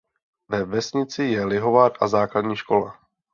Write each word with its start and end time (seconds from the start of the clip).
Ve 0.53 0.59
vesnici 0.71 1.23
je 1.23 1.45
lihovar 1.45 1.91
a 2.01 2.07
základní 2.07 2.55
škola. 2.55 2.99